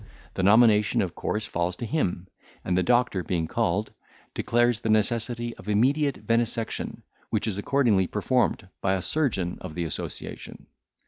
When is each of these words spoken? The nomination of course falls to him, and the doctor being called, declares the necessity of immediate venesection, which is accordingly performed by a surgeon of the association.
The 0.33 0.41
nomination 0.41 1.03
of 1.03 1.13
course 1.13 1.45
falls 1.45 1.75
to 1.75 1.85
him, 1.85 2.25
and 2.65 2.75
the 2.75 2.81
doctor 2.81 3.23
being 3.23 3.45
called, 3.45 3.93
declares 4.33 4.79
the 4.79 4.89
necessity 4.89 5.55
of 5.57 5.69
immediate 5.69 6.17
venesection, 6.25 7.03
which 7.29 7.45
is 7.45 7.59
accordingly 7.59 8.07
performed 8.07 8.67
by 8.81 8.95
a 8.95 9.01
surgeon 9.03 9.59
of 9.61 9.75
the 9.75 9.83
association. 9.85 10.65